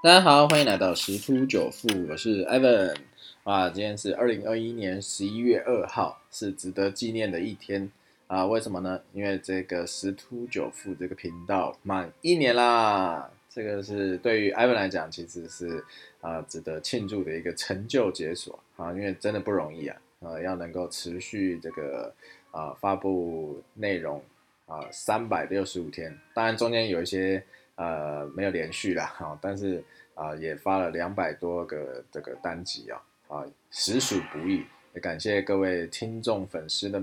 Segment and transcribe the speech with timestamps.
[0.00, 2.94] 大家好，欢迎来到十突九富，我是 Evan
[3.42, 3.68] 啊。
[3.68, 7.90] 今天是二零二一年十一月二号，是值得纪念的一天
[8.28, 8.46] 啊。
[8.46, 9.00] 为什么呢？
[9.12, 13.28] 因为这个十突九富这个频道满一年啦。
[13.50, 15.84] 这个是对于 Evan 来讲，其实是
[16.20, 18.92] 啊值得庆祝的一个成就解锁啊。
[18.92, 22.14] 因为真的不容易啊，呃，要能够持续这个
[22.52, 24.22] 啊发布内容
[24.66, 27.42] 啊三百六十五天，当然中间有一些。
[27.78, 29.80] 呃，没有连续啦，哈，但是
[30.14, 37.00] 啊，也发了两百多个这个单集啊，啊，实属不易，也感谢各位听众粉丝的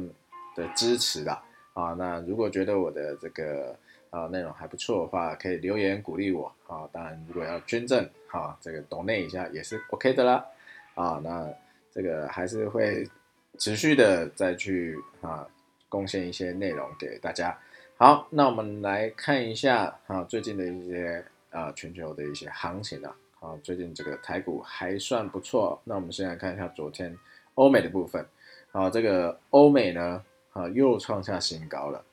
[0.54, 1.42] 的支持啦，
[1.72, 3.74] 啊，那如果觉得我的这个
[4.10, 10.46] 啊内容还不错的话，可以留言鼓励我，啊，当然如果要捐赠，哈，这个 donate 一下也是 OK 的啦，
[10.96, 11.50] 啊，那
[11.90, 13.10] 这个还是会
[13.58, 15.48] 持续的再去啊
[15.88, 17.58] 贡献一些内容给大家。
[17.98, 25.80] 好，那我们来看一下啊，最近的一些啊全球的一些行情啊，啊，最近这个台股还算不错。
[25.86, 27.18] 那我们先来看一下昨天
[27.54, 28.26] 欧美的部分
[28.74, 32.04] 啊，这个欧美呢啊又创下新高了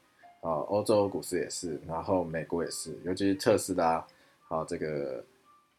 [0.41, 3.95] 啊，欧洲股市也是，然后美国也是，尤其是特斯拉
[4.47, 5.21] 啊这个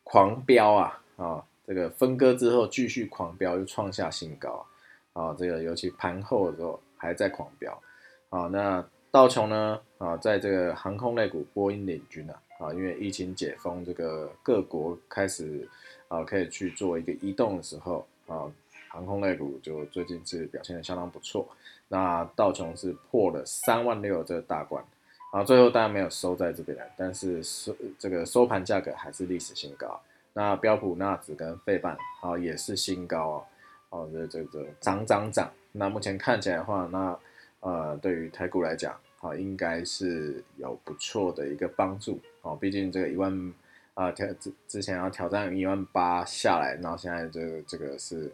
[0.03, 4.65] 狂飙啊啊，这个分割之后继续狂飙，又创下新高
[5.13, 7.81] 啊，这个尤其盘后的时候还在狂飙
[8.27, 8.85] 啊，那。
[9.13, 15.65] 道琼呢啊，在这个航空类股，波音领军啊啊，因为疫情解封，这个各国开始
[16.09, 18.51] 啊可以去做一个移动的时候啊，
[18.89, 21.47] 航空类股就最近是表现的相当不错。
[21.87, 24.83] 那道琼是破了三万六这个大关
[25.31, 29.97] 啊，最后当然没有收在这边了，但是收这个收盘价格还是历史新高。
[30.33, 33.45] 那标普纳指跟费半啊也是新高哦，
[33.91, 35.49] 哦这这个涨涨涨。
[35.71, 37.17] 那目前看起来的话，那
[37.61, 42.57] 呃，对于台股来讲，啊，应该是有不错的一个帮助哦。
[42.59, 43.53] 毕竟这个一万
[43.93, 48.29] 啊挑之之前要挑战一万八下来，然后现在这个这个是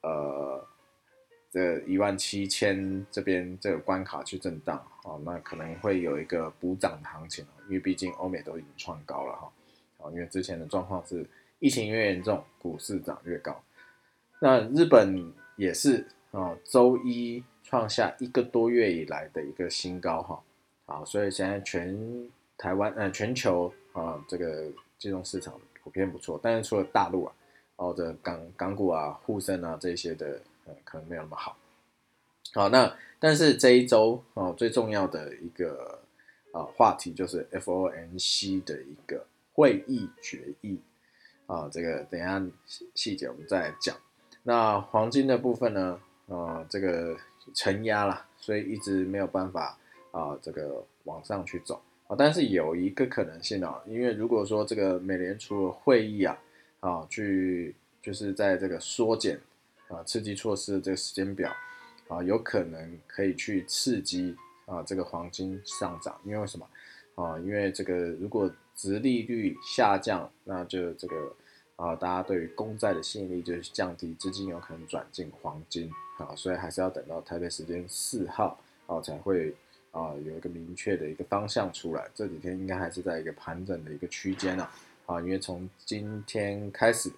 [0.00, 0.66] 呃
[1.50, 11.26] 这一万七千这边这个关卡去震荡哦，那可能会有一个补涨的行情因为毕竟欧美都已经创高了哈，因为之前的状况是
[11.58, 13.62] 疫情越严重，股市涨越高。
[14.40, 17.44] 那日本也是啊，周一。
[17.66, 20.42] 创下一个多月以来的一个新高哈，
[20.84, 21.98] 好，所以现在全
[22.58, 27.34] 台湾呃全球啊这个金融市场普遍不错，但是除了大陆啊，
[27.76, 31.56] 哦这港港股啊、沪深啊这些的呃可能没有那么好，
[32.52, 35.98] 好那但是这一周哦最重要的一个
[36.52, 40.78] 啊话题就是 FOMC 的一个会议决议
[41.46, 42.40] 啊，这个等下
[42.94, 43.96] 细节我们再讲。
[44.42, 45.98] 那黄金的部分呢，
[46.28, 47.16] 啊这个。
[47.52, 49.76] 承压了，所以一直没有办法
[50.12, 52.16] 啊，这个往上去走啊。
[52.16, 56.38] 但是有一个可能性啊，因为如果说这个美联储会议啊，
[56.80, 59.40] 啊，去就是在这个缩减
[59.88, 61.52] 啊刺激措施的这个时间表
[62.08, 66.18] 啊，有可能可以去刺激啊这个黄金上涨。
[66.24, 66.66] 因为什么
[67.14, 67.38] 啊？
[67.40, 71.34] 因为这个如果值利率下降，那就这个。
[71.76, 79.54] 啊，大家对于公债的吸引力就是降低，资金有可能转进黄金啊，所以还是要等到台北时间四号啊才会
[79.90, 82.08] 啊有一个明确的一个方向出来。
[82.14, 84.70] 这几天应该还是在一个盘整的一个区间啊，
[85.06, 87.10] 啊，因为从今天开始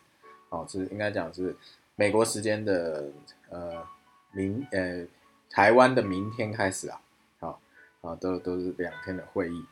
[0.48, 1.54] 啊，是应该讲是
[1.94, 3.04] 美国时间的
[3.50, 3.86] 呃
[4.32, 5.06] 明呃
[5.50, 7.00] 台湾的明天开始啊，
[7.38, 7.60] 好
[8.00, 9.64] 啊都都是两天的会议。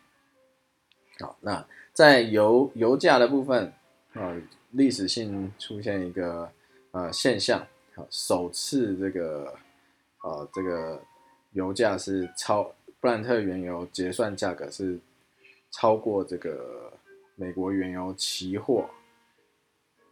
[1.21, 3.73] 好，那在油油价的部分
[4.15, 4.35] 啊。
[4.77, 6.51] 历史性出现一个
[6.91, 7.65] 呃现象，
[8.11, 9.55] 首次这个
[10.23, 11.01] 呃这个
[11.53, 12.63] 油价是超
[13.01, 14.99] 布兰特原油结算价格是
[15.71, 16.93] 超过这个
[17.37, 18.89] 美国原油期货，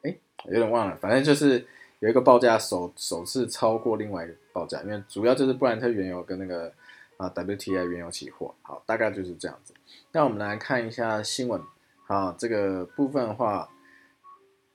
[0.03, 1.67] 哎，有点忘了，反正就是
[2.01, 6.73] 有一个报价首首次超过另外一个报价，因为主要就是布兰特原油跟那个
[7.17, 9.75] 啊 WTI 原油期货，好，大概就是这样子。
[10.13, 11.61] 那我们来看一下新闻，
[12.07, 13.69] 啊，这个部分的话。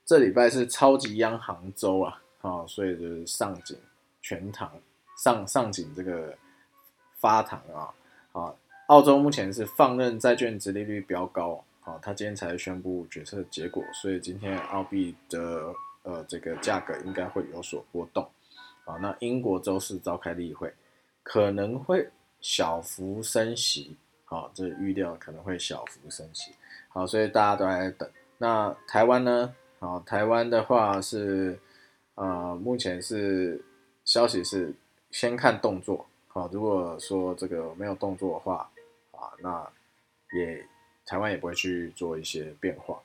[0.04, 3.76] 这礼拜是超级央行周啊，啊，所以就是上紧
[4.22, 4.70] 全堂
[5.16, 6.36] 上上紧这个
[7.18, 7.92] 发糖啊，
[8.32, 8.54] 啊，
[8.86, 18.28] 澳洲目前是放任债券殖利率飙高啊，他今天才宣布决策结果，所以今天澳币的呃这个价格应该会有所波动
[18.84, 18.96] 啊。
[18.96, 20.72] 那英国周四召开例会，
[21.22, 22.08] 可能会
[22.40, 23.96] 小幅升息，
[24.26, 26.52] 啊，这预料可能会小幅升息，
[26.88, 28.08] 好，所以大家都在等。
[28.38, 29.52] 那台湾呢？
[29.80, 31.58] 好，台湾的话是，
[32.18, 33.62] 呃，目前是
[34.04, 34.74] 消息是
[35.12, 36.04] 先看动作。
[36.26, 38.68] 好，如果说这个没有动作的话，
[39.12, 39.64] 啊，那
[40.36, 40.66] 也
[41.06, 43.00] 台湾也不会去做一些变化。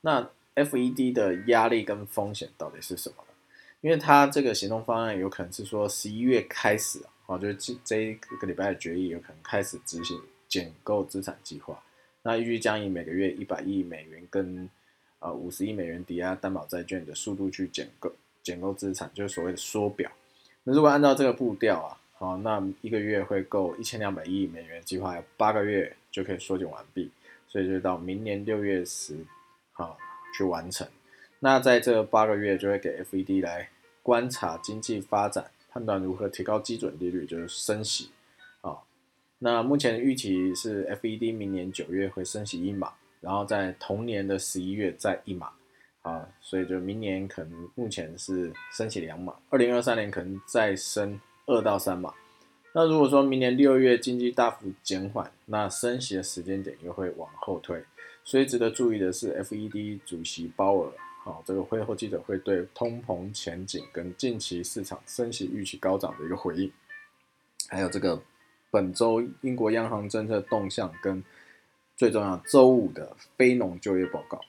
[0.00, 3.34] 那 FED 的压力跟风险到底是什么呢？
[3.80, 11.82] 因为它这个行动方案有可能是说十一月开始啊，就是这这一个礼拜的决议有可能开始执行减购资产计划。
[12.22, 14.70] 那预计将以每个月一百亿美元跟
[15.18, 18.12] 呃五十亿美元抵押担保债券的速度去减购
[18.42, 20.10] 减购资产，就是所谓的缩表。
[20.64, 27.10] 那如果按照这个步调啊，好，那一个月会够一千两百亿美元计划，八个月就可以缩减完毕，
[27.48, 29.16] 所以就到明年六月十
[29.72, 29.98] 好
[30.36, 30.86] 去完成。
[31.40, 33.68] 那在这八个月就会给 FED 来
[34.02, 38.10] 观察经济发展，判断如何提高基准利率，就是升息
[38.60, 38.78] 啊。
[39.38, 45.50] 那目前预期是 FED 明年九月会升息一码，然后在同年的十一月再一码
[46.02, 52.12] 啊，所以就明年可能目前是升息两码，二零二三年可能再升二到三码。
[52.74, 57.82] 那如果说明年六月经济大幅减缓，那升息的时间点又会往后推。
[58.24, 60.92] 所以值得注意的是，FED 主席鲍尔。
[61.24, 66.72] 好，这个会后记者会对通膨前景跟近期市场升息预期高涨的一个回应，
[67.68, 68.20] 还有这个
[68.72, 71.22] 本周英国央行政策动向跟
[71.96, 74.40] 最重要周五的非农就业报告。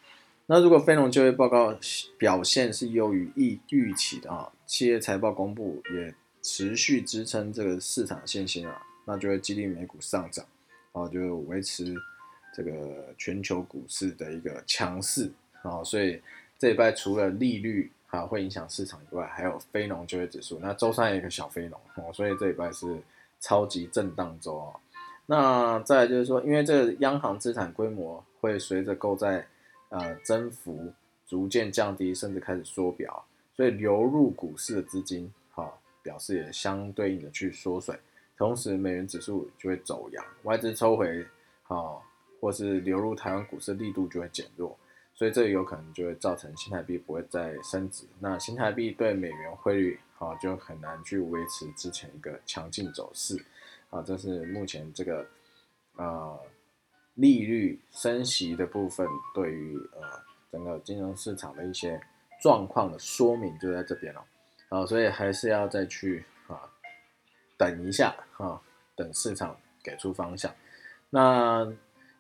[0.54, 1.76] 那如果非农就业报告
[2.16, 6.14] 表现是优于预预期的啊，企业财报公布也
[6.44, 10.46] 持续支撑这个市场信心啊，那就会激励美股上涨，
[10.92, 11.96] 啊，就维持
[12.56, 12.72] 这个
[13.18, 15.32] 全球股市的一个强势
[15.64, 16.22] 啊，所以。
[16.60, 20.60] 这一拜除了利率啊会影响市场以外，还有非农就业指数。
[20.62, 23.02] 那周三有一个小非农哦，所以这一拜是
[23.42, 24.72] 超级震荡周啊。
[25.26, 29.46] 那再就是说，因为这个央行资产规模会随着购债
[29.94, 30.92] 呃增幅
[31.26, 33.24] 逐渐降低，甚至开始缩表，
[33.56, 37.98] 所以流入股市的资金哈表示也相对应的去缩水，
[38.36, 41.26] 同时美元指数就会走阳，外资抽回
[41.62, 42.04] 好
[42.42, 44.76] 或是流入台湾股市力度就会减弱。
[45.16, 53.38] 所以这有可能就会造成新台币不会再升值，那新台币对美元汇率啊就很难去维持之前一个强劲走势
[53.92, 55.24] 啊，这是目前这个
[55.98, 56.40] 呃
[57.16, 60.02] 利率升息的部分对于呃
[60.52, 62.00] 整个金融市场的一些
[62.42, 64.26] 状况的说明就在这边了
[64.70, 66.62] 啊，所以还是要再去啊
[67.58, 68.62] 等一下啊，
[68.96, 70.54] 等市场给出方向。
[71.10, 71.66] 那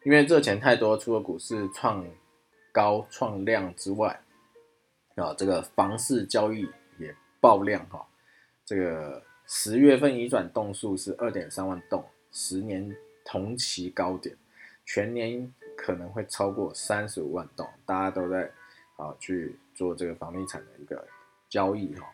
[0.03, 2.05] 因为这钱太多，除了股市创。
[2.75, 4.19] 高创量之外，
[5.13, 6.67] 啊，这个房市交易
[6.97, 8.03] 也爆量哈。
[8.65, 12.91] 这个十月份移转栋数是二点三万栋，十年
[13.23, 14.35] 同期高点，
[14.85, 17.67] 全年可能会超过三十五万栋。
[17.85, 18.51] 大家都在
[18.97, 21.05] 啊去做这个房地产的一个
[21.49, 22.05] 交易哈。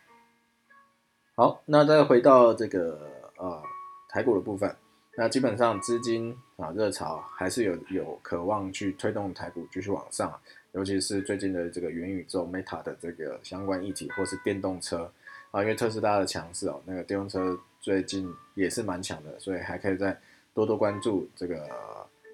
[1.34, 3.62] 好，那再回到这个呃
[4.08, 4.74] 台股的部分。
[5.16, 10.40] 那基本上资金啊热潮还是有有渴望去推动台股继续往上，
[10.72, 15.12] 尤其是最近的这个元宇宙 Meta 的这个相关议题，或是电动车
[15.50, 20.18] 啊，因为特斯拉的强势哦，那个电动车最近也是蛮强的，所以还可以再
[20.54, 21.68] 多多关注这个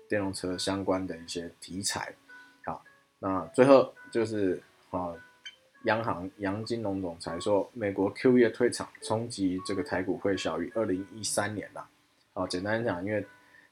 [0.09, 2.15] 电动车相关的一些题材。
[2.65, 2.85] 好，
[3.19, 5.15] 那最后就是啊，
[5.85, 11.89] 央行杨金龙总裁说，美国 Q 月退场冲击这个台股会小于二零一三年啦。
[12.33, 13.25] 好，简单讲，因为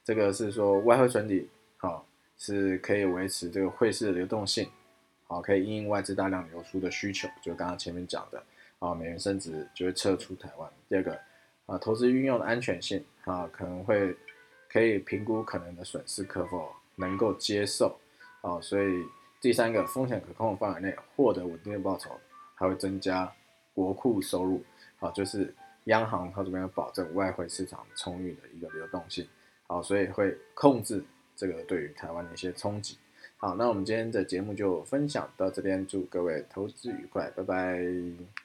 [0.03, 4.69] 这个是说外汇存底，好是可以维持这个汇市的流动性，
[5.27, 8.43] 好可以应外资大量流出的需求，就刚刚前面讲的，
[8.79, 10.71] 啊美元升值就会撤出台湾。
[10.89, 11.19] 第二个，
[11.67, 14.17] 啊投资运用的安全性，啊可能会
[14.75, 17.99] 可以评估可能的损失可否能够接受，
[18.43, 19.03] 啊所以
[19.41, 22.11] 第三个风险可控的范围内获得稳定的报酬，
[22.55, 23.33] 还会增加
[23.73, 24.63] 国库收入，
[24.99, 25.55] 好就是。
[25.89, 29.29] 央行它这边要保证外汇市场充裕的一个流动性，
[29.67, 31.05] 好，所以会控制
[31.37, 32.97] 这个对于台湾的一些冲击。
[33.37, 38.44] 好，那我们今天的节目就分享到这边，祝各位投资愉快，拜拜。